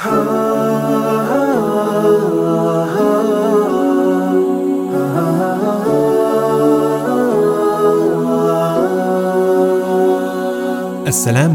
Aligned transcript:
Assalamu 0.00 0.12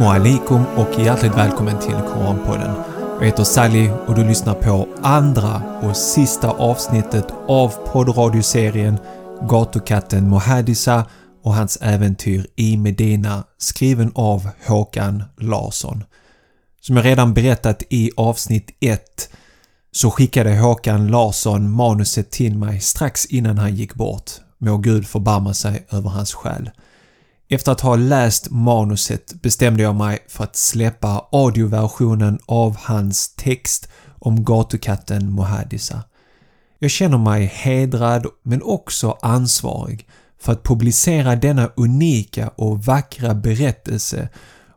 alaikum 0.05 0.65
och 0.77 0.99
hjärtligt 0.99 1.37
välkommen 1.37 1.79
till 1.79 1.91
Koranpodden. 1.93 2.75
Jag 3.19 3.25
heter 3.25 3.43
Sally 3.43 3.89
och 4.07 4.15
du 4.15 4.23
lyssnar 4.23 4.53
på 4.53 4.87
andra 5.01 5.61
och 5.81 5.97
sista 5.97 6.49
avsnittet 6.49 7.27
av 7.47 7.73
poddradioserien 7.85 8.97
Gatukatten 9.49 10.29
Mohadisa 10.29 11.05
och 11.43 11.53
hans 11.53 11.77
äventyr 11.81 12.47
i 12.55 12.77
Medina 12.77 13.43
skriven 13.57 14.11
av 14.15 14.49
Håkan 14.67 15.23
Larsson. 15.37 16.03
Som 16.85 16.97
jag 16.97 17.05
redan 17.05 17.33
berättat 17.33 17.83
i 17.89 18.11
avsnitt 18.17 18.77
1 18.79 19.29
så 19.91 20.11
skickade 20.11 20.57
Håkan 20.57 21.07
Larsson 21.07 21.71
manuset 21.71 22.31
till 22.31 22.57
mig 22.57 22.79
strax 22.79 23.25
innan 23.25 23.57
han 23.57 23.75
gick 23.75 23.93
bort. 23.93 24.31
Må 24.57 24.77
Gud 24.77 25.07
förbarma 25.07 25.53
sig 25.53 25.85
över 25.89 26.09
hans 26.09 26.33
själ. 26.33 26.69
Efter 27.49 27.71
att 27.71 27.81
ha 27.81 27.95
läst 27.95 28.49
manuset 28.49 29.33
bestämde 29.41 29.83
jag 29.83 29.95
mig 29.95 30.19
för 30.27 30.43
att 30.43 30.55
släppa 30.55 31.27
audioversionen 31.31 32.39
av 32.45 32.77
hans 32.77 33.35
text 33.35 33.89
om 34.19 34.43
gatukatten 34.43 35.31
Mohadisa. 35.31 36.03
Jag 36.79 36.91
känner 36.91 37.17
mig 37.17 37.45
hedrad 37.45 38.25
men 38.43 38.61
också 38.61 39.17
ansvarig 39.21 40.07
för 40.39 40.51
att 40.51 40.63
publicera 40.63 41.35
denna 41.35 41.69
unika 41.75 42.47
och 42.47 42.85
vackra 42.85 43.33
berättelse 43.33 44.29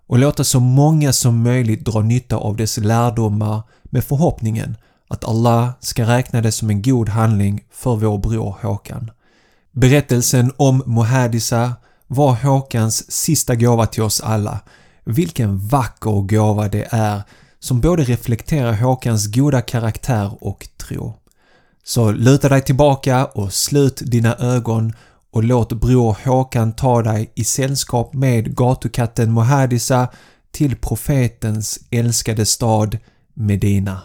och 0.08 0.18
låta 0.18 0.44
så 0.44 0.60
många 0.60 1.12
som 1.12 1.42
möjligt 1.42 1.84
dra 1.84 2.00
nytta 2.00 2.36
av 2.36 2.56
dess 2.56 2.76
lärdomar 2.76 3.62
med 3.84 4.04
förhoppningen 4.04 4.76
att 5.08 5.24
Allah 5.24 5.70
ska 5.80 6.06
räkna 6.06 6.40
det 6.40 6.52
som 6.52 6.70
en 6.70 6.82
god 6.82 7.08
handling 7.08 7.64
för 7.70 7.96
vår 7.96 8.18
bror 8.18 8.56
Håkan. 8.62 9.10
Berättelsen 9.72 10.52
om 10.56 10.82
Mohadisa 10.86 11.72
var 12.06 12.32
Håkans 12.32 13.10
sista 13.10 13.54
gåva 13.54 13.86
till 13.86 14.02
oss 14.02 14.20
alla. 14.20 14.60
Vilken 15.04 15.58
vacker 15.58 16.20
gåva 16.22 16.68
det 16.68 16.86
är 16.90 17.22
som 17.60 17.80
både 17.80 18.04
reflekterar 18.04 18.72
Håkans 18.72 19.26
goda 19.26 19.60
karaktär 19.60 20.38
och 20.40 20.68
tro. 20.76 21.14
Så 21.84 22.10
luta 22.12 22.48
dig 22.48 22.62
tillbaka 22.62 23.24
och 23.24 23.52
slut 23.52 24.02
dina 24.06 24.36
ögon 24.36 24.92
och 25.30 25.44
låt 25.44 25.72
bror 25.72 26.16
Håkan 26.24 26.72
ta 26.72 27.02
dig 27.02 27.32
i 27.34 27.44
sällskap 27.44 28.14
med 28.14 28.56
gatukatten 28.56 29.32
Mohadisa 29.32 30.08
till 30.50 30.76
profetens 30.76 31.78
älskade 31.90 32.46
stad 32.46 32.98
Medina. 33.34 34.02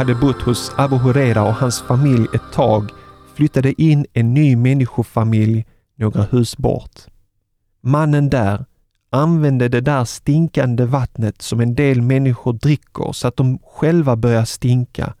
Hade 0.00 0.14
bott 0.14 0.42
hos 0.42 0.72
Abu 0.76 0.96
Huraira 0.96 1.42
och 1.42 1.54
hans 1.54 1.80
familj 1.82 2.26
ett 2.34 2.52
tag 2.52 2.90
flyttade 3.34 3.82
in 3.82 4.06
en 4.12 4.34
ny 4.34 4.56
människofamilj 4.56 5.66
några 5.96 6.22
hus 6.22 6.56
bort. 6.56 7.00
Mannen 7.82 8.30
där 8.30 8.64
använde 9.10 9.68
det 9.68 9.80
där 9.80 10.04
stinkande 10.04 10.84
vattnet 10.84 11.42
som 11.42 11.60
en 11.60 11.74
del 11.74 12.02
människor 12.02 12.52
dricker 12.52 13.12
så 13.12 13.28
att 13.28 13.36
de 13.36 13.58
själva 13.58 14.16
börjar 14.16 14.44
stinka 14.44 15.14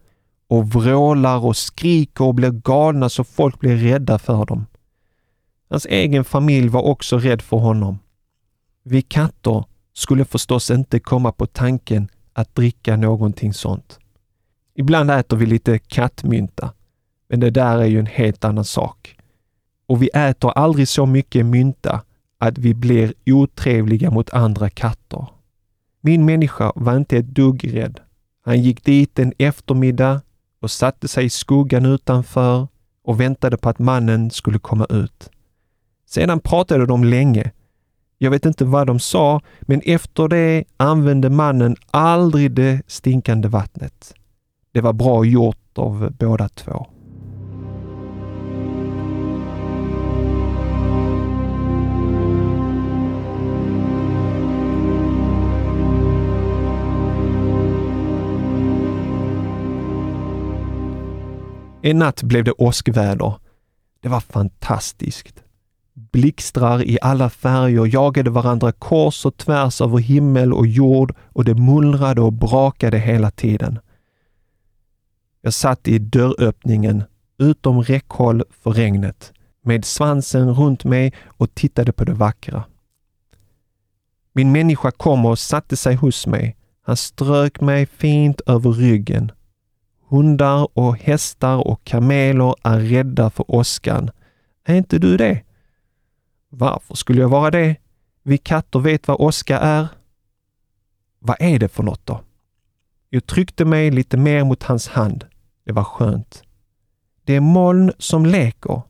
och 0.48 0.68
vrålar 0.68 1.44
och 1.44 1.56
skriker 1.56 2.24
och 2.24 2.34
blir 2.34 2.50
galna 2.50 3.08
så 3.08 3.24
folk 3.24 3.60
blir 3.60 3.76
rädda 3.76 4.18
för 4.18 4.46
dem. 4.46 4.66
Hans 5.70 5.86
egen 5.86 6.24
familj 6.24 6.68
var 6.68 6.82
också 6.82 7.18
rädd 7.18 7.42
för 7.42 7.56
honom. 7.56 7.98
Vi 8.84 9.02
katter 9.02 9.64
skulle 9.92 10.24
förstås 10.24 10.70
inte 10.70 11.00
komma 11.00 11.32
på 11.32 11.46
tanken 11.46 12.08
att 12.32 12.54
dricka 12.54 12.96
någonting 12.96 13.54
sånt. 13.54 13.99
Ibland 14.80 15.10
äter 15.10 15.36
vi 15.36 15.46
lite 15.46 15.78
kattmynta, 15.78 16.72
men 17.28 17.40
det 17.40 17.50
där 17.50 17.78
är 17.78 17.84
ju 17.84 17.98
en 17.98 18.06
helt 18.06 18.44
annan 18.44 18.64
sak. 18.64 19.16
Och 19.86 20.02
vi 20.02 20.08
äter 20.08 20.50
aldrig 20.50 20.88
så 20.88 21.06
mycket 21.06 21.46
mynta 21.46 22.02
att 22.38 22.58
vi 22.58 22.74
blir 22.74 23.14
otrevliga 23.26 24.10
mot 24.10 24.30
andra 24.30 24.70
katter. 24.70 25.26
Min 26.00 26.24
människa 26.24 26.72
var 26.74 26.96
inte 26.96 27.16
ett 27.16 27.26
dugg 27.26 27.76
rädd. 27.76 28.00
Han 28.44 28.62
gick 28.62 28.84
dit 28.84 29.18
en 29.18 29.32
eftermiddag 29.38 30.20
och 30.60 30.70
satte 30.70 31.08
sig 31.08 31.24
i 31.24 31.30
skuggan 31.30 31.86
utanför 31.86 32.68
och 33.04 33.20
väntade 33.20 33.56
på 33.56 33.68
att 33.68 33.78
mannen 33.78 34.30
skulle 34.30 34.58
komma 34.58 34.86
ut. 34.90 35.30
Sedan 36.06 36.40
pratade 36.40 36.86
de 36.86 37.04
länge. 37.04 37.50
Jag 38.18 38.30
vet 38.30 38.46
inte 38.46 38.64
vad 38.64 38.86
de 38.86 39.00
sa, 39.00 39.40
men 39.60 39.80
efter 39.84 40.28
det 40.28 40.64
använde 40.76 41.30
mannen 41.30 41.76
aldrig 41.90 42.52
det 42.52 42.82
stinkande 42.86 43.48
vattnet. 43.48 44.14
Det 44.72 44.80
var 44.80 44.92
bra 44.92 45.24
gjort 45.24 45.78
av 45.78 46.12
båda 46.18 46.48
två. 46.48 46.86
En 61.82 61.98
natt 61.98 62.22
blev 62.22 62.44
det 62.44 62.52
åskväder. 62.52 63.34
Det 64.02 64.08
var 64.08 64.20
fantastiskt. 64.20 65.42
Blixtrar 65.94 66.82
i 66.82 66.98
alla 67.02 67.30
färger 67.30 67.86
jagade 67.94 68.30
varandra 68.30 68.72
kors 68.72 69.26
och 69.26 69.36
tvärs 69.36 69.80
över 69.80 69.98
himmel 69.98 70.52
och 70.52 70.66
jord 70.66 71.14
och 71.32 71.44
det 71.44 71.54
mullrade 71.54 72.20
och 72.20 72.32
brakade 72.32 72.98
hela 72.98 73.30
tiden. 73.30 73.78
Jag 75.40 75.52
satt 75.52 75.88
i 75.88 75.98
dörröppningen 75.98 77.04
utom 77.38 77.82
räckhåll 77.82 78.42
för 78.50 78.70
regnet 78.70 79.32
med 79.62 79.84
svansen 79.84 80.54
runt 80.54 80.84
mig 80.84 81.12
och 81.26 81.54
tittade 81.54 81.92
på 81.92 82.04
det 82.04 82.12
vackra. 82.12 82.64
Min 84.32 84.52
människa 84.52 84.90
kom 84.90 85.26
och 85.26 85.38
satte 85.38 85.76
sig 85.76 85.94
hos 85.94 86.26
mig. 86.26 86.56
Han 86.82 86.96
strök 86.96 87.60
mig 87.60 87.86
fint 87.86 88.40
över 88.40 88.70
ryggen. 88.70 89.32
Hundar 90.08 90.68
och 90.78 90.96
hästar 90.96 91.68
och 91.68 91.84
kameler 91.84 92.54
är 92.62 92.80
rädda 92.80 93.30
för 93.30 93.44
åskan. 93.48 94.10
Är 94.64 94.74
inte 94.74 94.98
du 94.98 95.16
det? 95.16 95.42
Varför 96.48 96.94
skulle 96.94 97.20
jag 97.20 97.28
vara 97.28 97.50
det? 97.50 97.76
Vi 98.22 98.38
katter 98.38 98.78
vet 98.78 99.08
vad 99.08 99.20
åska 99.20 99.58
är. 99.58 99.88
Vad 101.18 101.36
är 101.40 101.58
det 101.58 101.68
för 101.68 101.82
något 101.82 102.06
då? 102.06 102.20
Jag 103.08 103.26
tryckte 103.26 103.64
mig 103.64 103.90
lite 103.90 104.16
mer 104.16 104.44
mot 104.44 104.62
hans 104.62 104.88
hand. 104.88 105.24
Det 105.70 105.74
var 105.74 105.84
skönt. 105.84 106.42
Det 107.24 107.36
är 107.36 107.40
moln 107.40 107.92
som 107.98 108.26
leker. 108.26 108.82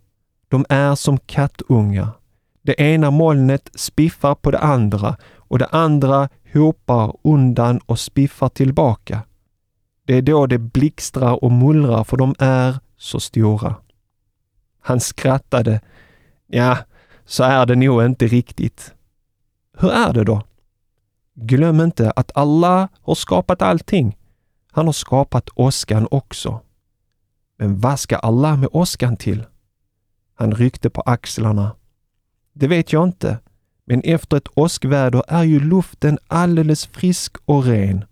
De 0.48 0.66
är 0.68 0.94
som 0.94 1.18
kattungar. 1.18 2.08
Det 2.62 2.80
ena 2.80 3.10
molnet 3.10 3.70
spiffar 3.74 4.34
på 4.34 4.50
det 4.50 4.58
andra 4.58 5.16
och 5.36 5.58
det 5.58 5.66
andra 5.66 6.28
hopar 6.52 7.16
undan 7.22 7.80
och 7.86 7.98
spiffar 7.98 8.48
tillbaka. 8.48 9.22
Det 10.04 10.14
är 10.14 10.22
då 10.22 10.46
det 10.46 10.58
blixtrar 10.58 11.44
och 11.44 11.52
mullrar 11.52 12.04
för 12.04 12.16
de 12.16 12.34
är 12.38 12.78
så 12.96 13.20
stora. 13.20 13.74
Han 14.80 15.00
skrattade. 15.00 15.80
Ja, 16.46 16.78
så 17.24 17.44
är 17.44 17.66
det 17.66 17.76
nog 17.76 18.04
inte 18.04 18.26
riktigt. 18.26 18.94
Hur 19.78 19.90
är 19.90 20.12
det 20.12 20.24
då? 20.24 20.42
Glöm 21.34 21.80
inte 21.80 22.10
att 22.10 22.36
Allah 22.36 22.88
har 23.02 23.14
skapat 23.14 23.62
allting. 23.62 24.16
Han 24.72 24.86
har 24.86 24.92
skapat 24.92 25.50
åskan 25.54 26.08
också. 26.10 26.60
Men 27.60 27.80
vad 27.80 28.00
ska 28.00 28.16
Allah 28.16 28.56
med 28.56 28.68
åskan 28.72 29.16
till? 29.16 29.44
Han 30.34 30.54
ryckte 30.54 30.90
på 30.90 31.00
axlarna. 31.00 31.76
Det 32.52 32.68
vet 32.68 32.92
jag 32.92 33.08
inte, 33.08 33.38
Men 33.86 34.00
efter 34.04 34.36
ett 34.36 34.48
åskväder 34.54 35.22
är 35.28 35.42
ju 35.42 35.60
luften 35.60 36.18
alldeles 36.26 36.86
frisk 36.86 37.36
och 37.44 37.64
ren. 37.64 38.04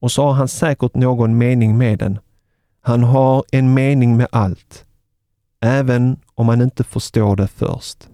Och 0.00 0.12
så 0.12 0.22
har 0.22 0.32
han 0.32 0.48
säkert 0.48 0.94
någon 0.94 1.38
mening 1.38 1.78
med 1.78 1.98
den. 1.98 2.18
Han 2.80 3.02
har 3.02 3.44
en 3.52 3.74
mening 3.74 4.16
med 4.16 4.26
allt. 4.32 4.84
Även 5.60 6.20
om 6.34 6.46
man 6.46 6.62
inte 6.62 6.84
förstår 6.84 7.36
det 7.36 7.48
först. 7.48 8.08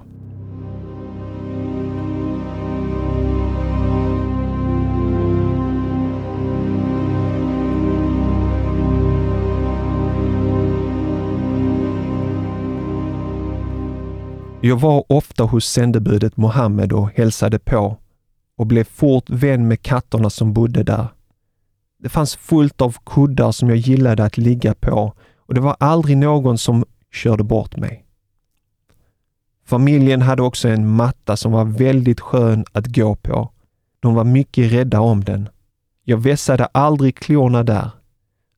Jag 14.63 14.81
var 14.81 15.05
ofta 15.09 15.45
hos 15.45 15.67
sändebudet 15.67 16.37
Mohammed 16.37 16.93
och 16.93 17.11
hälsade 17.11 17.59
på 17.59 17.97
och 18.57 18.67
blev 18.67 18.85
fort 18.85 19.31
vän 19.31 19.69
med 19.69 19.83
katterna 19.83 20.31
som 20.31 20.53
bodde 20.53 20.83
där. 20.83 21.09
Det 22.03 22.09
fanns 22.09 22.37
fullt 22.37 22.81
av 22.81 22.97
kuddar 23.07 23.53
som 23.53 23.69
jag 23.69 23.79
gillade 23.79 24.25
att 24.25 24.37
ligga 24.37 24.75
på 24.75 25.15
och 25.37 25.55
det 25.55 25.61
var 25.61 25.77
aldrig 25.81 26.17
någon 26.17 26.59
som 26.59 26.85
körde 27.13 27.45
bort 27.45 27.77
mig. 27.77 28.05
Familjen 29.67 30.23
hade 30.23 30.43
också 30.43 30.69
en 30.69 30.89
matta 30.89 31.37
som 31.37 31.53
var 31.53 31.65
väldigt 31.65 32.21
skön 32.21 32.65
att 32.73 32.87
gå 32.87 33.15
på. 33.15 33.51
De 34.01 34.15
var 34.15 34.25
mycket 34.25 34.73
rädda 34.73 35.01
om 35.01 35.25
den. 35.25 35.49
Jag 36.05 36.19
vässade 36.19 36.67
aldrig 36.67 37.17
klorna 37.17 37.63
där, 37.63 37.91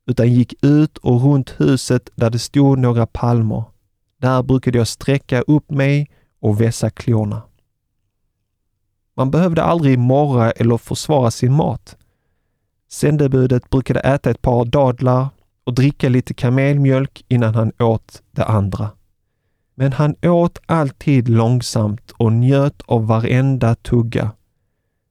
utan 0.07 0.33
gick 0.33 0.63
ut 0.63 0.97
och 0.97 1.21
runt 1.21 1.49
huset 1.57 2.09
där 2.15 2.29
det 2.29 2.39
stod 2.39 2.79
några 2.79 3.05
palmer. 3.05 3.63
Där 4.23 4.43
brukade 4.43 4.77
jag 4.77 4.87
sträcka 4.87 5.41
upp 5.41 5.71
mig 5.71 6.09
och 6.39 6.61
vässa 6.61 6.89
klorna. 6.89 7.41
Man 9.15 9.31
behövde 9.31 9.63
aldrig 9.63 9.99
morra 9.99 10.51
eller 10.51 10.77
försvara 10.77 11.31
sin 11.31 11.53
mat. 11.53 11.97
Sändebudet 12.91 13.69
brukade 13.69 13.99
äta 13.99 14.29
ett 14.29 14.41
par 14.41 14.65
dadlar 14.65 15.27
och 15.63 15.73
dricka 15.73 16.09
lite 16.09 16.33
kamelmjölk 16.33 17.25
innan 17.27 17.55
han 17.55 17.71
åt 17.79 18.21
det 18.31 18.45
andra. 18.45 18.89
Men 19.75 19.93
han 19.93 20.15
åt 20.21 20.59
alltid 20.65 21.29
långsamt 21.29 22.11
och 22.11 22.33
njöt 22.33 22.81
av 22.85 23.07
varenda 23.07 23.75
tugga. 23.75 24.31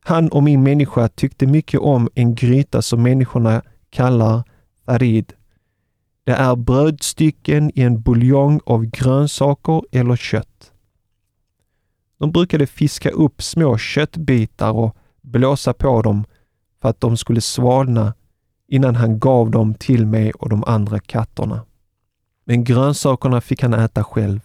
Han 0.05 0.29
och 0.29 0.43
min 0.43 0.63
människa 0.63 1.09
tyckte 1.09 1.47
mycket 1.47 1.81
om 1.81 2.09
en 2.15 2.35
gryta 2.35 2.83
som 2.83 3.03
människorna 3.03 3.63
kallar 3.91 4.43
farid 4.87 5.33
det 6.25 6.33
är 6.33 6.57
brödstycken 6.57 7.71
i 7.75 7.83
en 7.83 8.03
buljong 8.03 8.61
av 8.67 8.85
grönsaker 8.85 9.83
eller 9.93 10.17
kött. 10.17 10.73
De 12.19 12.33
brukade 12.33 12.67
fiska 12.67 13.11
upp 13.11 13.43
små 13.43 13.79
köttbitar 13.79 14.73
och 14.73 14.97
blåsa 15.21 15.73
på 15.73 16.03
dem 16.03 16.25
för 16.83 16.89
att 16.89 17.01
de 17.01 17.17
skulle 17.17 17.41
svalna 17.41 18.15
innan 18.69 18.97
han 18.97 19.19
gav 19.19 19.51
dem 19.51 19.75
till 19.75 20.07
mig 20.07 20.33
och 20.33 20.49
de 20.49 20.65
andra 20.65 20.99
katterna. 20.99 21.65
Men 22.45 22.65
grönsakerna 22.65 23.41
fick 23.41 23.63
han 23.63 23.75
äta 23.75 24.05
själv. 24.05 24.41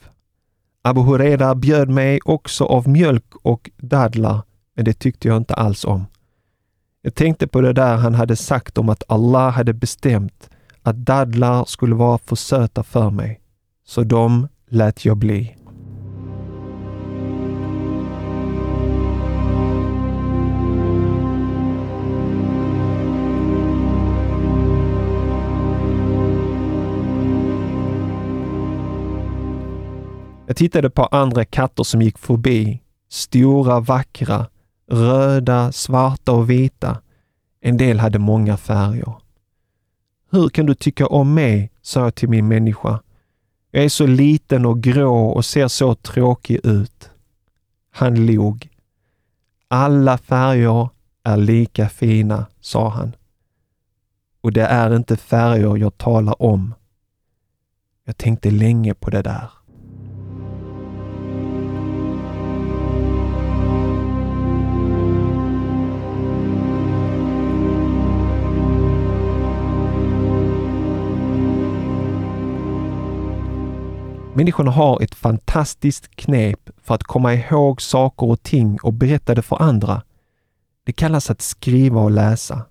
Abu 0.81 1.01
Hureda 1.01 1.56
bjöd 1.56 1.89
mig 1.89 2.19
också 2.25 2.65
av 2.65 2.88
mjölk 2.88 3.35
och 3.35 3.69
dadlar, 3.77 4.41
men 4.75 4.85
det 4.85 4.94
tyckte 4.94 5.27
jag 5.27 5.38
inte 5.38 5.53
alls 5.53 5.85
om. 5.85 6.06
Jag 7.01 7.15
tänkte 7.15 7.47
på 7.47 7.62
det 7.62 7.74
där 7.74 7.95
han 7.97 8.15
hade 8.15 8.35
sagt 8.35 8.77
om 8.77 8.89
att 8.89 9.03
Allah 9.07 9.51
hade 9.51 9.74
bestämt 9.74 10.50
att 10.88 11.06
dadlar 11.06 11.66
skulle 11.66 11.95
vara 11.95 12.18
för 12.18 12.36
söta 12.36 12.84
för 12.84 13.10
mig, 13.10 13.39
så 13.86 14.04
de 14.04 14.48
lät 14.69 15.06
jag 15.06 15.18
bli. 15.18 15.56
Jag 30.48 30.56
tittade 30.56 30.89
på 30.89 31.06
andra 31.06 31.45
katter 31.45 31.84
som 31.84 32.01
gick 32.01 32.18
förbi. 32.18 32.81
Stora, 33.10 33.80
vackra, 33.80 34.45
röda, 34.92 35.72
svarta 35.72 36.31
och 36.31 36.50
vita. 36.50 36.98
En 37.62 37.78
del 37.78 38.00
hade 38.00 38.19
många 38.19 38.57
färger. 38.57 39.26
Hur 40.29 40.50
kan 40.50 40.65
du 40.65 40.75
tycka 40.75 41.07
om 41.07 41.33
mig? 41.33 41.71
sa 41.81 42.03
jag 42.03 42.15
till 42.15 42.29
min 42.29 42.47
människa. 42.47 43.00
Jag 43.71 43.83
är 43.83 43.89
så 43.89 44.06
liten 44.06 44.65
och 44.65 44.81
grå 44.83 45.27
och 45.27 45.45
ser 45.45 45.68
så 45.68 45.95
tråkig 45.95 46.65
ut. 46.65 47.09
Han 47.91 48.25
log. 48.25 48.69
Alla 49.68 50.18
färger 50.18 50.89
är 51.24 51.38
lika 51.38 51.89
fina, 51.89 52.45
sa 52.59 52.89
han. 52.89 53.15
Och 54.41 54.53
det 54.53 54.65
är 54.65 54.95
inte 54.95 55.18
färger 55.18 55.77
jag 55.77 55.97
talar 55.97 56.41
om. 56.41 56.74
Jag 58.06 58.18
tänkte 58.18 58.51
länge 58.51 58.94
på 58.94 59.09
det 59.09 59.21
där. 59.21 59.50
Människorna 74.38 74.72
har 74.72 75.01
ett 75.01 75.16
fantastiskt 75.16 76.16
knep 76.16 76.69
för 76.81 76.95
att 76.95 77.04
komma 77.04 77.34
ihåg 77.34 77.81
saker 77.81 78.30
och 78.30 78.44
ting 78.44 78.78
och 78.84 78.94
berätta 78.94 79.36
det 79.36 79.42
för 79.42 79.62
andra. 79.62 80.01
Det 80.86 80.92
kallas 80.92 81.30
att 81.30 81.42
skriva 81.42 82.01
och 82.01 82.12
läsa. 82.12 82.66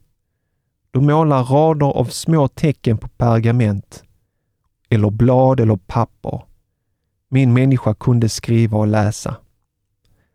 De 0.90 1.06
målar 1.06 1.44
rader 1.44 1.86
av 1.86 2.04
små 2.04 2.48
tecken 2.48 2.98
på 2.98 3.08
pergament 3.08 4.04
eller 4.88 5.10
blad 5.10 5.60
eller 5.60 5.76
papper. 5.76 6.42
Min 7.28 7.52
människa 7.52 7.94
kunde 7.94 8.28
skriva 8.28 8.78
och 8.78 8.86
läsa. 8.86 9.36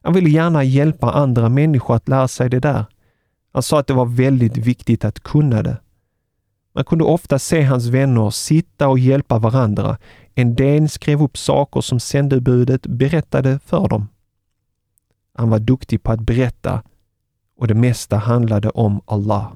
Han 0.04 0.14
ville 0.14 0.30
gärna 0.30 0.64
hjälpa 0.64 1.12
andra 1.12 1.50
människor 1.50 1.96
att 1.96 2.08
lära 2.08 2.28
sig 2.28 2.50
det 2.50 2.60
där. 2.60 2.86
Han 3.54 3.64
sa 3.64 3.80
att 3.80 3.88
det 3.88 3.94
var 3.94 4.06
väldigt 4.06 4.58
viktigt 4.58 5.06
att 5.06 5.20
kunna 5.20 5.64
det. 5.64 5.81
Man 6.74 6.84
kunde 6.84 7.04
ofta 7.04 7.40
se 7.40 7.62
hans 7.62 7.88
vänner 7.88 8.30
sitta 8.30 8.88
och 8.88 9.00
hjälpa 9.00 9.40
varandra 9.40 9.98
en 10.36 10.56
del 10.56 10.90
skrev 10.90 11.24
upp 11.24 11.38
saker 11.38 11.82
som 11.82 12.00
sändebudet 12.00 12.88
berättade 12.88 13.60
för 13.60 13.88
dem. 13.88 14.08
Han 15.34 15.50
var 15.50 15.60
duktig 15.60 16.04
på 16.04 16.12
att 16.12 16.20
berätta 16.20 16.84
och 17.58 17.68
det 17.68 17.74
mesta 17.74 18.18
handlade 18.18 18.70
om 18.70 19.02
Allah. 19.06 19.52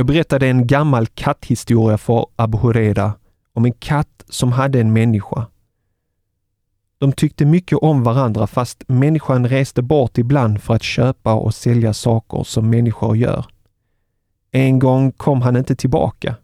Jag 0.00 0.06
berättade 0.06 0.46
en 0.48 0.66
gammal 0.66 1.06
katthistoria 1.06 1.98
för 1.98 2.26
Abu 2.36 2.58
Hureda 2.58 3.12
om 3.52 3.64
en 3.64 3.72
katt 3.72 4.24
som 4.28 4.52
hade 4.52 4.80
en 4.80 4.92
människa. 4.92 5.46
De 6.98 7.12
tyckte 7.12 7.44
mycket 7.44 7.78
om 7.78 8.02
varandra 8.02 8.46
fast 8.46 8.84
människan 8.88 9.48
reste 9.48 9.82
bort 9.82 10.18
ibland 10.18 10.62
för 10.62 10.74
att 10.74 10.82
köpa 10.82 11.34
och 11.34 11.54
sälja 11.54 11.94
saker 11.94 12.44
som 12.44 12.70
människor 12.70 13.16
gör. 13.16 13.46
En 14.50 14.78
gång 14.78 15.12
kom 15.12 15.42
han 15.42 15.56
inte 15.56 15.76
tillbaka. 15.76 16.34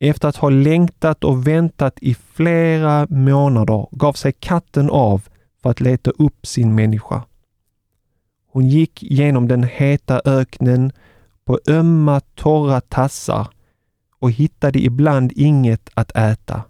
Efter 0.00 0.28
att 0.28 0.36
ha 0.36 0.50
längtat 0.50 1.24
och 1.24 1.46
väntat 1.46 1.98
i 2.00 2.14
flera 2.14 3.06
månader 3.10 3.86
gav 3.90 4.12
sig 4.12 4.32
katten 4.32 4.90
av 4.90 5.28
för 5.62 5.70
att 5.70 5.80
leta 5.80 6.10
upp 6.10 6.46
sin 6.46 6.74
människa. 6.74 7.22
Hon 8.52 8.68
gick 8.68 9.02
genom 9.02 9.48
den 9.48 9.62
heta 9.62 10.20
öknen 10.24 10.92
på 11.46 11.60
ömma, 11.68 12.20
torra 12.20 12.80
tassar 12.80 13.48
och 14.18 14.30
hittade 14.30 14.78
ibland 14.78 15.32
inget 15.36 15.90
att 15.94 16.16
äta. 16.16 16.62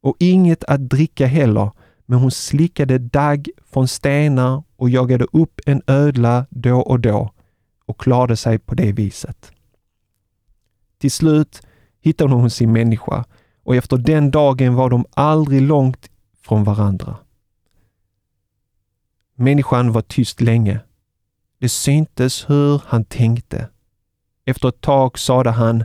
Och 0.00 0.16
inget 0.18 0.64
att 0.64 0.88
dricka 0.88 1.26
heller, 1.26 1.70
men 2.06 2.18
hon 2.18 2.30
slickade 2.30 2.98
dagg 2.98 3.48
från 3.64 3.88
stenar 3.88 4.62
och 4.76 4.90
jagade 4.90 5.26
upp 5.32 5.60
en 5.66 5.82
ödla 5.86 6.46
då 6.50 6.80
och 6.80 7.00
då 7.00 7.30
och 7.86 8.00
klarade 8.00 8.36
sig 8.36 8.58
på 8.58 8.74
det 8.74 8.92
viset. 8.92 9.52
Till 10.98 11.10
slut 11.10 11.66
hittade 12.00 12.34
hon 12.34 12.50
sin 12.50 12.72
människa 12.72 13.24
och 13.62 13.76
efter 13.76 13.96
den 13.96 14.30
dagen 14.30 14.74
var 14.74 14.90
de 14.90 15.06
aldrig 15.10 15.62
långt 15.62 16.10
från 16.42 16.64
varandra. 16.64 17.16
Människan 19.34 19.92
var 19.92 20.02
tyst 20.02 20.40
länge. 20.40 20.80
Det 21.58 21.68
syntes 21.68 22.50
hur 22.50 22.82
han 22.86 23.04
tänkte. 23.04 23.68
Efter 24.46 24.68
ett 24.68 24.80
tag 24.80 25.18
sade 25.18 25.50
han, 25.50 25.84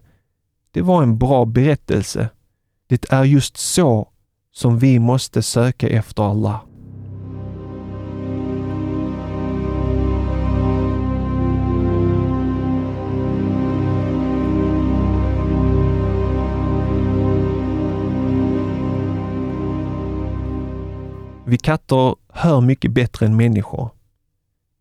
det 0.71 0.81
var 0.81 1.03
en 1.03 1.17
bra 1.17 1.45
berättelse. 1.45 2.29
Det 2.87 3.11
är 3.11 3.23
just 3.23 3.57
så 3.57 4.09
som 4.51 4.79
vi 4.79 4.99
måste 4.99 5.41
söka 5.41 5.89
efter 5.89 6.23
Allah. 6.23 6.61
Vi 21.45 21.57
katter 21.57 22.15
hör 22.33 22.61
mycket 22.61 22.91
bättre 22.91 23.25
än 23.25 23.37
människor. 23.37 23.98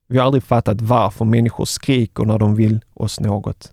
Vi 0.08 0.18
har 0.18 0.26
aldrig 0.26 0.42
fattat 0.42 0.80
varför 0.80 1.24
människor 1.24 1.64
skriker 1.64 2.24
när 2.24 2.38
de 2.38 2.54
vill 2.54 2.80
oss 2.94 3.20
något. 3.20 3.72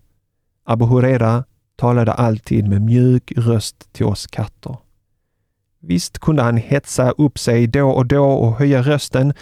Abu 0.63 0.85
Huraira 0.85 1.43
talade 1.75 2.13
alltid 2.13 2.67
med 2.67 2.81
mjuk 2.81 3.33
röst 3.37 3.93
till 3.93 4.05
oss 4.05 4.27
katter. 4.27 4.77
Visst 5.79 6.19
kunde 6.19 6.43
han 6.43 6.57
hetsa 6.57 7.11
upp 7.11 7.39
sig 7.39 7.67
då 7.67 7.89
och 7.89 8.05
då 8.05 8.25
och 8.25 8.55
höja 8.55 8.81
rösten, 8.81 9.33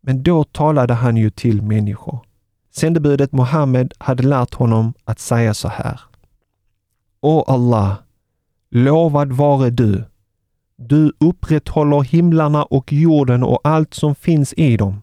men 0.00 0.22
då 0.22 0.44
talade 0.44 0.94
han 0.94 1.16
ju 1.16 1.30
till 1.30 1.62
människor. 1.62 2.20
Sändebudet 2.70 3.32
Mohammed 3.32 3.92
hade 3.98 4.22
lärt 4.22 4.54
honom 4.54 4.94
att 5.04 5.18
säga 5.18 5.54
så 5.54 5.68
här. 5.68 6.00
O 7.20 7.44
Allah, 7.46 7.94
lovad 8.70 9.32
vare 9.32 9.70
du. 9.70 10.04
Du 10.76 11.12
upprätthåller 11.20 12.00
himlarna 12.00 12.62
och 12.64 12.92
jorden 12.92 13.42
och 13.42 13.60
allt 13.64 13.94
som 13.94 14.14
finns 14.14 14.54
i 14.56 14.76
dem. 14.76 15.01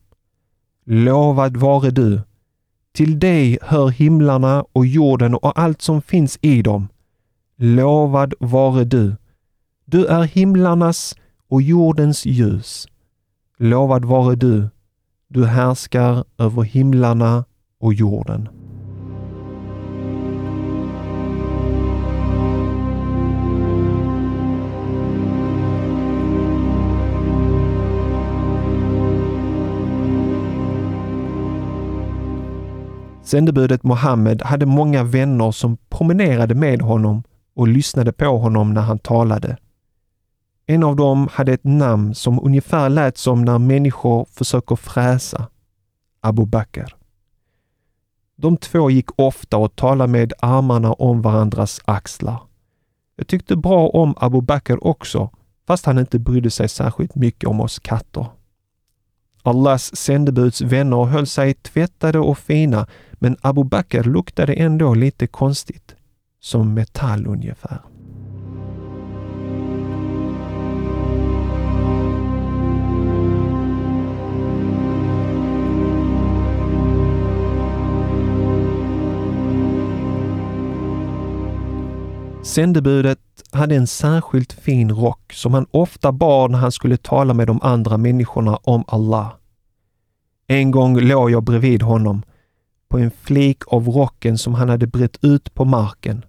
Lovad 0.92 1.58
vare 1.58 1.92
du. 1.92 2.22
Till 2.94 3.20
dig 3.20 3.58
hör 3.62 3.90
himlarna 3.90 4.66
och 4.74 4.86
jorden 4.86 5.36
och 5.36 5.60
allt 5.60 5.82
som 5.82 6.02
finns 6.02 6.40
i 6.42 6.62
dem. 6.62 6.88
Lovad 7.58 8.34
vare 8.40 8.84
du. 8.84 9.16
Du 9.86 10.06
är 10.06 10.24
himlarnas 10.24 11.16
och 11.50 11.62
jordens 11.62 12.26
ljus. 12.26 12.88
Lovad 13.58 14.06
vare 14.06 14.36
du. 14.36 14.70
Du 15.28 15.46
härskar 15.46 16.24
över 16.38 16.62
himlarna 16.62 17.46
och 17.80 17.94
jorden. 17.94 18.50
Sändebudet 33.30 33.84
Mohammed 33.84 34.42
hade 34.42 34.66
många 34.66 35.04
vänner 35.04 35.52
som 35.52 35.78
promenerade 35.90 36.56
med 36.56 36.82
honom 36.82 37.24
och 37.56 37.68
lyssnade 37.68 38.12
på 38.12 38.38
honom 38.38 38.74
när 38.74 38.82
han 38.82 39.00
talade. 39.00 39.58
En 40.66 40.84
av 40.84 40.96
dem 40.96 41.30
hade 41.32 41.54
ett 41.54 41.64
namn 41.64 42.16
som 42.16 42.40
ungefär 42.44 42.90
lät 42.90 43.18
som 43.18 43.46
när 43.46 43.60
människor 43.60 44.26
försöker 44.32 44.76
fräsa. 44.76 45.48
Abu 46.22 46.46
Bakr. 46.46 46.96
De 48.36 48.58
två 48.58 48.90
gick 48.90 49.20
ofta 49.20 49.58
och 49.58 49.76
talade 49.76 50.12
med 50.12 50.34
armarna 50.40 50.94
om 50.94 51.22
varandras 51.22 51.82
axlar. 51.86 52.42
Jag 53.16 53.28
tyckte 53.28 53.56
bra 53.56 53.88
om 53.88 54.16
Abu 54.18 54.42
Bakr 54.42 54.88
också, 54.88 55.30
fast 55.68 55.86
han 55.86 56.00
inte 56.00 56.20
brydde 56.20 56.52
sig 56.52 56.70
särskilt 56.70 57.16
mycket 57.16 57.50
om 57.50 57.62
oss 57.62 57.80
katter. 57.80 58.26
Allahs 59.44 59.96
sändebuds 59.96 60.62
vänner 60.62 61.04
höll 61.04 61.28
sig 61.28 61.54
tvättade 61.54 62.20
och 62.20 62.38
fina, 62.38 62.88
men 63.14 63.38
Abu 63.42 63.64
Bakr 63.64 64.04
luktade 64.04 64.54
ändå 64.54 64.94
lite 64.94 65.28
konstigt. 65.28 65.96
Som 66.42 66.74
metall 66.74 67.28
ungefär. 67.28 67.80
Sändebudet 82.44 83.20
hade 83.52 83.76
en 83.76 83.88
särskilt 83.88 84.54
fin 84.54 84.92
rock 84.92 85.34
som 85.34 85.54
han 85.54 85.66
ofta 85.72 86.12
bar 86.12 86.50
när 86.50 86.60
han 86.60 86.72
skulle 86.72 86.98
tala 86.98 87.34
med 87.34 87.48
de 87.48 87.62
andra 87.62 87.98
människorna 87.98 88.56
om 88.56 88.84
Allah. 88.88 89.32
En 90.48 90.72
gång 90.72 91.00
låg 91.00 91.32
jag 91.32 91.44
bredvid 91.44 91.82
honom 91.82 92.22
på 92.90 92.98
en 92.98 93.12
flik 93.12 93.64
av 93.68 93.88
rocken 93.88 94.38
som 94.38 94.54
han 94.54 94.70
hade 94.70 94.88
brett 94.88 95.24
ut 95.24 95.54
på 95.54 95.66
marken. 95.66 96.26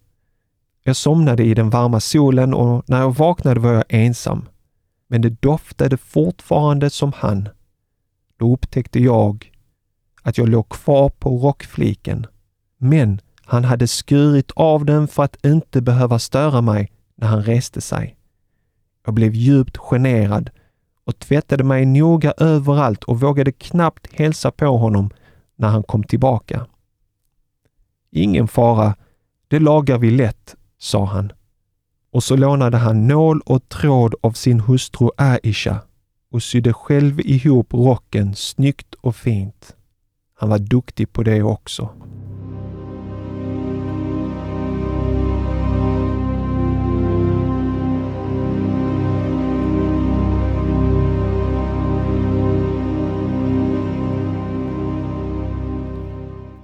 Jag 0.82 0.96
somnade 0.96 1.44
i 1.44 1.54
den 1.54 1.70
varma 1.70 2.00
solen 2.00 2.54
och 2.54 2.84
när 2.88 3.00
jag 3.00 3.16
vaknade 3.16 3.60
var 3.60 3.72
jag 3.72 3.84
ensam. 3.88 4.48
Men 5.08 5.20
det 5.20 5.42
doftade 5.42 5.96
fortfarande 5.96 6.90
som 6.90 7.12
han. 7.16 7.48
Då 8.36 8.52
upptäckte 8.52 9.00
jag 9.00 9.52
att 10.22 10.38
jag 10.38 10.48
låg 10.48 10.68
kvar 10.68 11.08
på 11.08 11.38
rockfliken. 11.38 12.26
Men 12.78 13.20
han 13.50 13.64
hade 13.64 13.88
skurit 13.88 14.50
av 14.56 14.84
den 14.84 15.08
för 15.08 15.22
att 15.22 15.44
inte 15.46 15.80
behöva 15.80 16.18
störa 16.18 16.60
mig 16.60 16.92
när 17.16 17.28
han 17.28 17.42
reste 17.42 17.80
sig. 17.80 18.16
Jag 19.06 19.14
blev 19.14 19.34
djupt 19.34 19.76
generad 19.76 20.50
och 21.04 21.18
tvättade 21.18 21.64
mig 21.64 21.86
noga 21.86 22.32
överallt 22.36 23.04
och 23.04 23.20
vågade 23.20 23.52
knappt 23.52 24.08
hälsa 24.12 24.50
på 24.50 24.66
honom 24.66 25.10
när 25.56 25.68
han 25.68 25.82
kom 25.82 26.04
tillbaka. 26.04 26.66
Ingen 28.10 28.48
fara, 28.48 28.96
det 29.48 29.58
lagar 29.58 29.98
vi 29.98 30.10
lätt, 30.10 30.56
sa 30.78 31.04
han. 31.04 31.32
Och 32.12 32.22
så 32.22 32.36
lånade 32.36 32.76
han 32.76 33.06
nål 33.06 33.40
och 33.40 33.68
tråd 33.68 34.14
av 34.20 34.32
sin 34.32 34.60
hustru 34.60 35.08
Aisha 35.16 35.78
och 36.32 36.42
sydde 36.42 36.72
själv 36.72 37.20
ihop 37.20 37.74
rocken 37.74 38.34
snyggt 38.34 38.94
och 38.94 39.16
fint. 39.16 39.76
Han 40.34 40.48
var 40.48 40.58
duktig 40.58 41.12
på 41.12 41.22
det 41.22 41.42
också. 41.42 41.90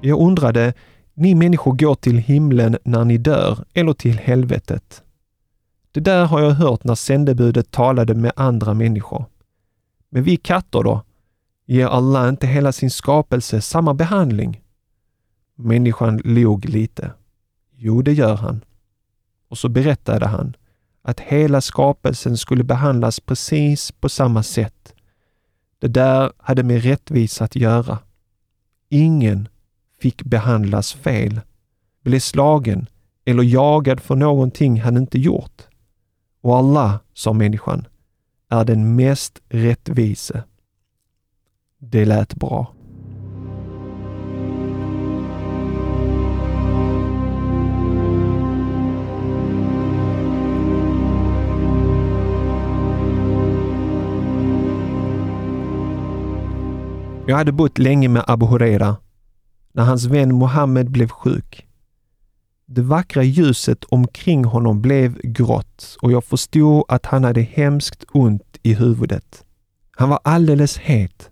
Jag 0.07 0.21
undrade, 0.21 0.75
ni 1.15 1.35
människor 1.35 1.73
går 1.73 1.95
till 1.95 2.19
himlen 2.19 2.79
när 2.85 3.05
ni 3.05 3.19
dör 3.19 3.65
eller 3.75 3.93
till 3.93 4.19
helvetet. 4.19 5.03
Det 5.93 6.01
där 6.01 6.25
har 6.25 6.41
jag 6.41 6.51
hört 6.51 6.85
när 6.85 6.95
sändebudet 6.95 7.71
talade 7.71 8.15
med 8.15 8.33
andra 8.37 8.75
människor. 8.75 9.25
Men 10.11 10.23
vi 10.23 10.37
katter 10.37 10.83
då? 10.83 11.03
Ger 11.67 11.87
Allah 11.87 12.29
inte 12.29 12.47
hela 12.47 12.73
sin 12.73 12.91
skapelse 12.91 13.61
samma 13.61 13.95
behandling? 13.95 14.61
Människan 15.55 16.21
log 16.25 16.69
lite. 16.69 17.11
Jo, 17.77 18.03
det 18.03 18.13
gör 18.13 18.35
han. 18.35 18.65
Och 19.49 19.59
så 19.59 19.69
berättade 19.69 20.27
han 20.27 20.57
att 21.03 21.21
hela 21.21 21.61
skapelsen 21.61 22.37
skulle 22.37 22.65
behandlas 22.65 23.21
precis 23.21 23.93
på 23.93 24.09
samma 24.09 24.43
sätt. 24.43 24.95
Det 25.79 25.89
där 25.89 26.33
hade 26.39 26.63
med 26.63 26.83
rättvisa 26.83 27.45
att 27.45 27.57
göra. 27.57 27.99
Ingen 28.89 29.49
fick 30.01 30.23
behandlas 30.23 30.93
fel, 30.93 31.41
blev 32.03 32.21
slagen 32.21 32.87
eller 33.25 33.43
jagad 33.43 34.01
för 34.01 34.17
någonting 34.17 34.81
han 34.81 34.97
inte 34.97 35.19
gjort. 35.19 35.63
Och 36.41 36.57
Allah, 36.57 36.99
sa 37.15 37.33
människan, 37.33 37.87
är 38.51 38.65
den 38.65 38.97
mest 38.97 39.43
rättvise. 39.49 40.45
Det 41.79 42.05
lät 42.05 42.35
bra. 42.35 42.73
Jag 57.29 57.37
hade 57.37 57.53
bott 57.53 57.79
länge 57.79 58.09
med 58.09 58.25
Abu 58.27 58.47
Huraira 58.47 58.97
när 59.77 59.85
hans 59.85 60.05
vän 60.05 60.35
Mohammed 60.35 60.91
blev 60.91 61.09
sjuk. 61.09 61.67
Det 62.67 62.83
vackra 62.83 63.23
ljuset 63.23 63.85
omkring 63.85 64.45
honom 64.45 64.83
blev 64.83 65.19
grått 65.23 65.97
och 66.03 66.13
jag 66.13 66.25
förstod 66.25 66.85
att 66.89 67.07
han 67.07 67.25
hade 67.25 67.41
hemskt 67.41 68.05
ont 68.13 68.59
i 68.63 68.75
huvudet. 68.75 69.45
Han 69.91 70.09
var 70.09 70.21
alldeles 70.25 70.79
het, 70.79 71.31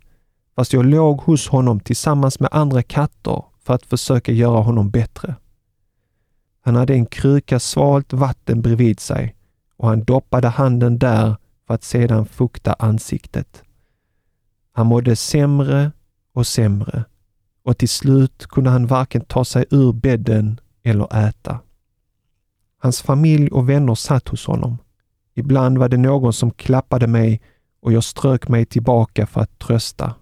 fast 0.55 0.73
jag 0.73 0.85
låg 0.85 1.21
hos 1.21 1.47
honom 1.47 1.79
tillsammans 1.79 2.39
med 2.39 2.49
andra 2.51 2.83
katter 2.83 3.43
för 3.63 3.73
att 3.73 3.85
försöka 3.85 4.31
göra 4.31 4.59
honom 4.61 4.89
bättre. 4.89 5.35
Han 6.61 6.75
hade 6.75 6.93
en 6.93 7.05
kruka 7.05 7.59
svalt 7.59 8.13
vatten 8.13 8.61
bredvid 8.61 8.99
sig 8.99 9.35
och 9.77 9.87
han 9.87 10.03
doppade 10.03 10.47
handen 10.47 10.99
där 10.99 11.35
för 11.67 11.73
att 11.73 11.83
sedan 11.83 12.25
fukta 12.25 12.73
ansiktet. 12.73 13.63
Han 14.71 14.87
mådde 14.87 15.15
sämre 15.15 15.91
och 16.33 16.47
sämre 16.47 17.05
och 17.65 17.77
till 17.77 17.89
slut 17.89 18.47
kunde 18.47 18.69
han 18.69 18.87
varken 18.87 19.21
ta 19.21 19.45
sig 19.45 19.65
ur 19.71 19.93
bädden 19.93 20.59
eller 20.83 21.27
äta. 21.27 21.59
Hans 22.77 23.01
familj 23.01 23.49
och 23.51 23.69
vänner 23.69 23.95
satt 23.95 24.27
hos 24.27 24.45
honom. 24.45 24.77
Ibland 25.35 25.77
var 25.77 25.89
det 25.89 25.97
någon 25.97 26.33
som 26.33 26.51
klappade 26.51 27.07
mig 27.07 27.41
och 27.81 27.93
jag 27.93 28.03
strök 28.03 28.47
mig 28.47 28.65
tillbaka 28.65 29.27
för 29.27 29.41
att 29.41 29.59
trösta. 29.59 30.13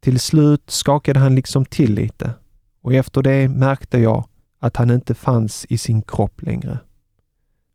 Till 0.00 0.20
slut 0.20 0.70
skakade 0.70 1.20
han 1.20 1.34
liksom 1.34 1.64
till 1.64 1.94
lite 1.94 2.34
och 2.82 2.94
efter 2.94 3.22
det 3.22 3.48
märkte 3.48 3.98
jag 3.98 4.24
att 4.58 4.76
han 4.76 4.90
inte 4.90 5.14
fanns 5.14 5.66
i 5.68 5.78
sin 5.78 6.02
kropp 6.02 6.42
längre. 6.42 6.78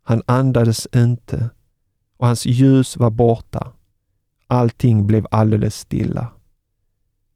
Han 0.03 0.21
andades 0.25 0.87
inte 0.95 1.49
och 2.17 2.27
hans 2.27 2.45
ljus 2.45 2.97
var 2.97 3.09
borta. 3.09 3.71
Allting 4.47 5.07
blev 5.07 5.27
alldeles 5.31 5.75
stilla. 5.75 6.34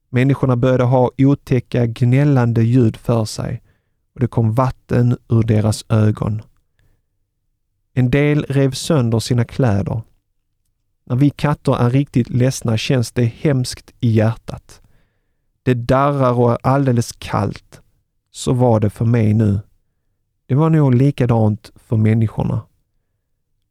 Människorna 0.09 0.55
började 0.55 0.83
ha 0.83 1.11
otäcka 1.17 1.85
gnällande 1.85 2.63
ljud 2.63 2.97
för 2.97 3.25
sig 3.25 3.61
och 4.13 4.19
det 4.19 4.27
kom 4.27 4.53
vatten 4.53 5.17
ur 5.29 5.43
deras 5.43 5.85
ögon. 5.89 6.41
En 7.93 8.09
del 8.09 8.45
rev 8.49 8.71
sönder 8.71 9.19
sina 9.19 9.45
kläder. 9.45 10.01
När 11.05 11.15
vi 11.15 11.29
katter 11.29 11.75
är 11.75 11.89
riktigt 11.89 12.29
ledsna 12.29 12.77
känns 12.77 13.11
det 13.11 13.25
hemskt 13.25 13.93
i 13.99 14.09
hjärtat. 14.11 14.81
Det 15.63 15.73
darrar 15.73 16.33
och 16.33 16.51
är 16.51 16.57
alldeles 16.63 17.11
kallt. 17.11 17.81
Så 18.31 18.53
var 18.53 18.79
det 18.79 18.89
för 18.89 19.05
mig 19.05 19.33
nu. 19.33 19.59
Det 20.45 20.55
var 20.55 20.69
nog 20.69 20.95
likadant 20.95 21.71
för 21.75 21.97
människorna. 21.97 22.61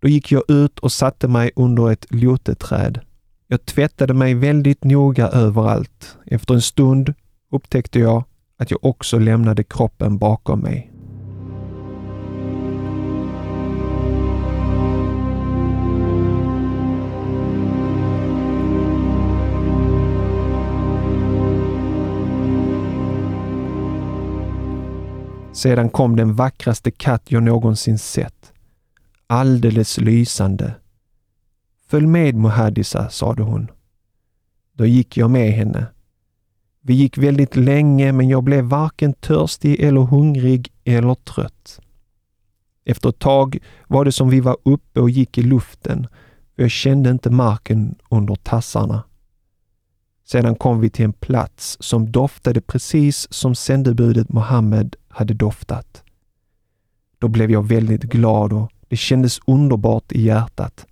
Då 0.01 0.09
gick 0.09 0.33
jag 0.33 0.51
ut 0.51 0.79
och 0.79 0.93
satte 0.93 1.29
mig 1.29 1.51
under 1.57 1.91
ett 1.91 2.07
loteträd. 2.11 3.01
Jag 3.51 3.65
tvättade 3.67 4.15
mig 4.15 4.35
väldigt 4.35 4.85
noga 4.85 5.29
överallt. 5.29 6.17
Efter 6.27 6.55
en 6.55 6.63
stund 6.63 7.15
upptäckte 7.53 7.99
jag 7.99 8.25
att 8.59 8.71
jag 8.71 8.85
också 8.85 9.19
lämnade 9.19 9.65
kroppen 9.65 10.19
bakom 10.19 10.61
mig. 10.61 10.93
Sedan 25.53 25.91
kom 25.91 26.17
den 26.17 26.35
vackraste 26.35 26.91
katt 26.91 27.23
jag 27.29 27.43
någonsin 27.43 27.99
sett. 27.99 28.53
Alldeles 29.27 29.99
lysande. 29.99 30.75
Följ 31.89 32.07
med 32.07 32.35
Muhadisa, 32.35 33.11
sade 33.11 33.43
hon. 33.43 33.71
Då 34.73 34.87
gick 34.87 35.17
jag 35.17 35.31
med 35.31 35.53
henne. 35.53 35.87
Vi 36.81 36.95
gick 36.95 37.19
väldigt 37.19 37.57
länge 37.57 38.13
men 38.13 38.29
jag 38.29 38.45
blev 38.45 38.65
varken 38.65 39.13
törstig 39.13 39.81
eller 39.81 40.01
hungrig 40.01 40.73
eller 40.85 41.15
trött. 41.15 41.81
Efter 42.85 43.09
ett 43.09 43.19
tag 43.19 43.59
var 43.87 44.05
det 44.05 44.13
som 44.13 44.31
vi 44.31 44.41
var 44.41 44.57
uppe 44.63 45.01
och 45.01 45.11
gick 45.11 45.39
i 45.39 45.43
luften 45.43 46.07
jag 46.61 46.71
kände 46.71 47.11
inte 47.11 47.31
marken 47.31 47.95
under 48.11 48.35
tassarna. 48.35 49.05
Sedan 50.25 50.55
kom 50.55 50.81
vi 50.81 50.91
till 50.91 51.05
en 51.05 51.13
plats 51.13 51.77
som 51.81 52.13
doftade 52.13 52.61
precis 52.61 53.33
som 53.33 53.55
sändebudet 53.55 54.29
Mohammed 54.29 54.97
hade 55.09 55.35
doftat. 55.35 56.03
Då 57.19 57.29
blev 57.29 57.51
jag 57.51 57.69
väldigt 57.69 58.03
glad 58.03 58.53
och 58.53 58.73
det 58.89 58.97
kändes 58.97 59.41
underbart 59.47 60.13
i 60.13 60.23
hjärtat. 60.23 60.87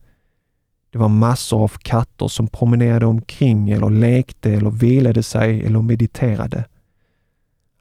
Det 0.97 1.01
var 1.01 1.09
massor 1.09 1.63
av 1.63 1.69
katter 1.69 2.29
som 2.29 2.47
promenerade 2.49 3.07
omkring 3.07 3.71
eller 3.71 3.91
lekte 3.91 4.53
eller 4.53 4.71
vilade 4.71 5.23
sig 5.23 5.65
eller 5.65 5.83
mediterade. 5.83 6.65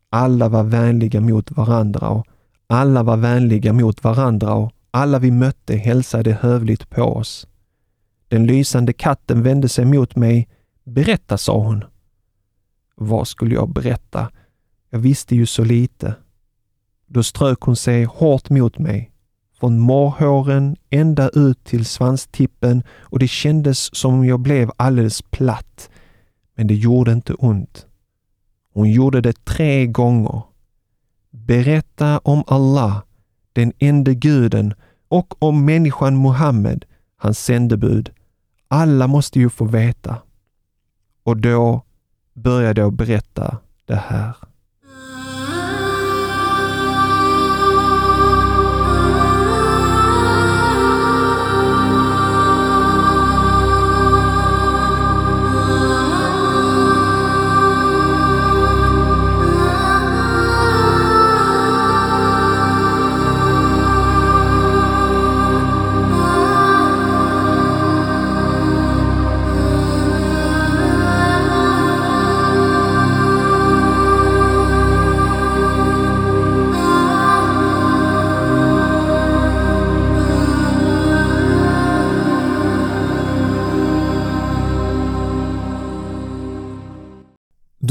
Alla 0.10 0.50
var 0.50 0.63
vänliga 0.63 1.22
mot 1.22 1.51
varandra 1.51 2.10
och 2.10 2.27
alla 2.67 3.03
var 3.03 3.17
vänliga 3.17 3.74
mot 3.74 4.03
varandra 4.03 4.53
och 4.53 4.72
alla 4.91 5.19
vi 5.19 5.31
mötte 5.31 5.75
hälsade 5.75 6.31
hövligt 6.41 6.89
på 6.89 7.03
oss. 7.03 7.48
Den 8.27 8.48
lysande 8.48 8.93
katten 8.93 9.43
vände 9.43 9.69
sig 9.69 9.86
mot 9.86 10.15
mig. 10.15 10.48
Berätta, 10.84 11.38
sa 11.38 11.57
hon. 11.57 11.84
Vad 12.95 13.27
skulle 13.27 13.55
jag 13.55 13.69
berätta? 13.69 14.31
Jag 14.89 15.00
visste 15.00 15.36
ju 15.36 15.45
så 15.45 15.63
lite. 15.63 16.15
Då 17.07 17.24
strök 17.24 17.62
hon 17.62 17.75
sig 17.75 18.03
hårt 18.03 18.50
mot 18.50 18.79
mig 18.79 19.12
från 19.65 19.79
morrhåren 19.79 20.75
ända 20.89 21.29
ut 21.29 21.63
till 21.63 21.85
svanstippen 21.85 22.83
och 23.00 23.20
det 23.20 23.27
kändes 23.27 23.96
som 23.96 24.13
om 24.13 24.25
jag 24.25 24.40
blev 24.40 24.72
alldeles 24.77 25.22
platt. 25.22 25.90
Men 26.55 26.68
det 26.68 26.75
gjorde 26.75 27.11
inte 27.11 27.33
ont. 27.33 27.85
Hon 28.74 28.92
gjorde 28.92 29.22
det 29.22 29.46
tre 29.46 29.87
gånger. 29.87 30.42
Berätta 31.31 32.20
om 32.20 32.44
Allah, 32.48 33.03
den 33.53 33.74
enda 33.79 34.13
guden 34.13 34.74
och 35.07 35.44
om 35.44 35.66
människan 35.66 36.22
Muhammed, 36.22 36.85
hans 37.18 37.40
sändebud. 37.40 38.09
Alla 38.68 39.07
måste 39.07 39.40
ju 39.40 39.50
få 39.50 39.66
veta. 39.66 40.18
Och 41.24 41.37
då 41.37 41.81
började 42.33 42.81
jag 42.81 42.94
berätta 42.94 43.57
det 43.85 44.01
här. 44.07 44.35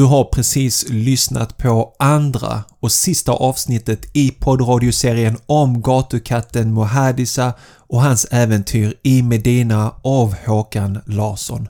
Du 0.05 0.09
har 0.09 0.25
precis 0.25 0.89
lyssnat 0.89 1.57
på 1.57 1.95
andra 1.99 2.65
och 2.81 2.93
sista 2.93 3.33
avsnittet 3.33 4.07
i 4.13 4.31
poddradioserien 4.31 5.37
om 5.47 5.83
gatukatten 5.83 6.73
Mohadisa 6.73 7.53
och 7.77 8.03
hans 8.03 8.27
äventyr 8.31 8.95
i 9.03 9.23
Medina 9.23 9.95
av 10.03 10.35
Håkan 10.47 10.99
Larsson. 11.07 11.69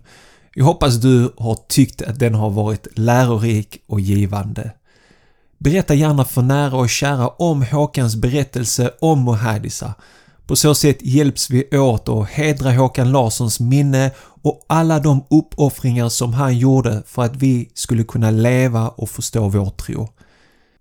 Jag 0.54 0.64
hoppas 0.64 0.94
du 0.94 1.32
har 1.38 1.58
tyckt 1.68 2.02
att 2.02 2.18
den 2.18 2.34
har 2.34 2.50
varit 2.50 2.86
lärorik 2.98 3.82
och 3.86 4.00
givande. 4.00 4.70
Berätta 5.58 5.94
gärna 5.94 6.24
för 6.24 6.42
nära 6.42 6.76
och 6.76 6.90
kära 6.90 7.28
om 7.28 7.62
Håkans 7.62 8.16
berättelse 8.16 8.90
om 9.00 9.20
Mohadisa 9.20 9.94
på 10.46 10.56
så 10.56 10.74
sätt 10.74 10.98
hjälps 11.00 11.50
vi 11.50 11.78
åt 11.78 12.08
att 12.08 12.28
hedra 12.28 12.72
Håkan 12.72 13.12
Larssons 13.12 13.60
minne 13.60 14.10
och 14.44 14.64
alla 14.66 14.98
de 14.98 15.24
uppoffringar 15.30 16.08
som 16.08 16.32
han 16.32 16.58
gjorde 16.58 17.02
för 17.06 17.22
att 17.22 17.36
vi 17.36 17.70
skulle 17.74 18.04
kunna 18.04 18.30
leva 18.30 18.88
och 18.88 19.10
förstå 19.10 19.48
vår 19.48 19.70
tro. 19.70 20.08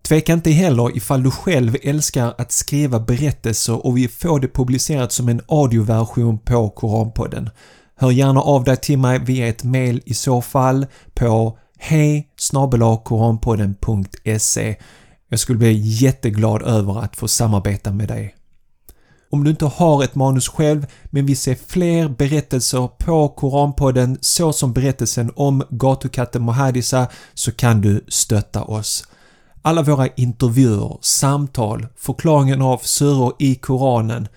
Tveka 0.07 0.33
inte 0.33 0.51
heller 0.51 0.97
ifall 0.97 1.23
du 1.23 1.31
själv 1.31 1.75
älskar 1.83 2.33
att 2.37 2.51
skriva 2.51 2.99
berättelser 2.99 3.85
och 3.85 3.97
vill 3.97 4.09
få 4.09 4.37
det 4.37 4.47
publicerat 4.47 5.11
som 5.11 5.29
en 5.29 5.41
audioversion 5.47 6.39
på 6.39 6.69
Koranpodden. 6.69 7.49
Hör 7.95 8.11
gärna 8.11 8.41
av 8.41 8.63
dig 8.63 8.77
till 8.77 8.99
mig 8.99 9.19
via 9.19 9.47
ett 9.47 9.63
mail 9.63 10.01
i 10.05 10.13
så 10.13 10.41
fall 10.41 10.85
på 11.13 11.57
hej 11.77 12.29
Jag 15.29 15.39
skulle 15.39 15.57
bli 15.57 15.73
jätteglad 15.73 16.61
över 16.61 17.03
att 17.03 17.15
få 17.15 17.27
samarbeta 17.27 17.91
med 17.91 18.07
dig. 18.07 18.35
Om 19.33 19.43
du 19.43 19.49
inte 19.49 19.65
har 19.65 20.03
ett 20.03 20.15
manus 20.15 20.47
själv 20.47 20.85
men 21.05 21.25
vill 21.25 21.37
se 21.37 21.55
fler 21.55 22.09
berättelser 22.09 22.89
på 22.97 23.27
Koranpodden 23.27 24.17
så 24.21 24.53
som 24.53 24.73
berättelsen 24.73 25.31
om 25.35 25.63
gatukatten 25.69 26.41
Mohadisa 26.41 27.07
så 27.33 27.51
kan 27.51 27.81
du 27.81 28.05
stötta 28.07 28.63
oss. 28.63 29.07
Alla 29.61 29.81
våra 29.81 30.07
intervjuer, 30.07 30.97
samtal, 31.01 31.87
förklaringen 31.95 32.61
av 32.61 32.77
suror 32.77 33.33
i 33.39 33.55
Koranen, 33.55 34.27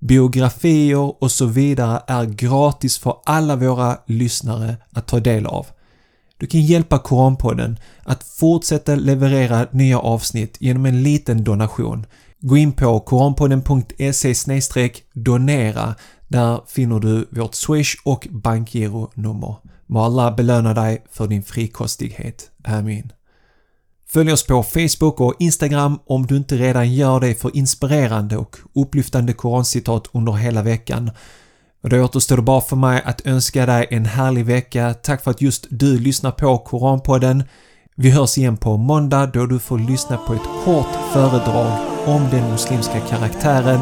biografier 0.00 1.22
och 1.22 1.30
så 1.30 1.46
vidare 1.46 2.02
är 2.06 2.24
gratis 2.24 2.98
för 2.98 3.16
alla 3.24 3.56
våra 3.56 3.98
lyssnare 4.06 4.76
att 4.92 5.06
ta 5.06 5.20
del 5.20 5.46
av. 5.46 5.66
Du 6.38 6.46
kan 6.46 6.60
hjälpa 6.60 6.98
Koranpodden 6.98 7.78
att 8.02 8.22
fortsätta 8.24 8.94
leverera 8.94 9.66
nya 9.70 9.98
avsnitt 9.98 10.56
genom 10.60 10.86
en 10.86 11.02
liten 11.02 11.44
donation. 11.44 12.06
Gå 12.46 12.56
in 12.56 12.72
på 12.72 13.00
koranpodden.se 13.00 14.90
donera. 15.12 15.94
Där 16.28 16.60
finner 16.66 17.00
du 17.00 17.28
vårt 17.30 17.54
Swish 17.54 17.96
och 18.04 18.28
bankgironummer. 18.30 19.56
Må 19.86 20.00
Allah 20.00 20.36
belöna 20.36 20.74
dig 20.74 21.04
för 21.10 21.26
din 21.26 21.42
frikostighet. 21.42 22.50
Amin. 22.64 23.12
Följ 24.08 24.32
oss 24.32 24.46
på 24.46 24.62
Facebook 24.62 25.20
och 25.20 25.34
Instagram 25.38 25.98
om 26.06 26.26
du 26.26 26.36
inte 26.36 26.56
redan 26.56 26.94
gör 26.94 27.20
det 27.20 27.34
för 27.34 27.56
inspirerande 27.56 28.36
och 28.36 28.56
upplyftande 28.74 29.32
korancitat 29.32 30.08
under 30.12 30.32
hela 30.32 30.62
veckan. 30.62 31.10
Och 31.82 31.88
då 31.88 32.04
återstår 32.04 32.36
det 32.36 32.42
bara 32.42 32.60
för 32.60 32.76
mig 32.76 33.02
att 33.04 33.26
önska 33.26 33.66
dig 33.66 33.86
en 33.90 34.04
härlig 34.04 34.44
vecka. 34.44 34.94
Tack 34.94 35.24
för 35.24 35.30
att 35.30 35.40
just 35.40 35.66
du 35.70 35.98
lyssnar 35.98 36.30
på 36.30 36.58
Koranpodden. 36.58 37.44
Vi 37.96 38.10
hörs 38.10 38.38
igen 38.38 38.56
på 38.56 38.76
måndag 38.76 39.26
då 39.26 39.46
du 39.46 39.58
får 39.58 39.78
lyssna 39.78 40.16
på 40.16 40.34
ett 40.34 40.64
kort 40.64 41.12
föredrag 41.12 41.93
om 42.06 42.28
den 42.30 42.50
muslimska 42.50 43.00
karaktären. 43.10 43.80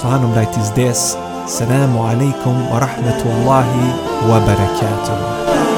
Ta 0.00 0.08
hand 0.08 0.24
om 0.24 0.32
dig 0.34 0.48
tills 0.54 0.74
dess. 0.74 1.16
Salam 1.48 1.96
alaikum 1.96 2.54
wa 2.70 2.80
rahmatullahi 2.80 3.92
wa 4.28 4.40
barakatuh. 4.40 5.71